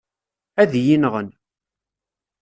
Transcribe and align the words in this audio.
Ad 0.61 0.71
iyi-nɣen. 0.79 1.29